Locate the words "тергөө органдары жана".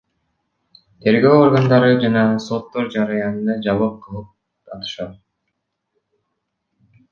1.07-2.23